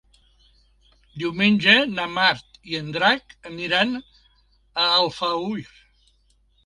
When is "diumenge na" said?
1.23-2.07